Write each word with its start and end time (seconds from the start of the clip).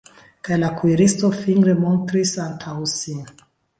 Kaj 0.47 0.55
la 0.61 0.69
kuiristo 0.79 1.29
fingre 1.41 1.75
montris 1.83 2.33
antaŭ 2.47 2.75
sin. 2.97 3.21